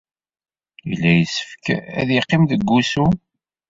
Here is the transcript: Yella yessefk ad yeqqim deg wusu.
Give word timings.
Yella 0.89 1.11
yessefk 1.13 1.65
ad 2.01 2.09
yeqqim 2.11 2.43
deg 2.47 2.61
wusu. 2.69 3.05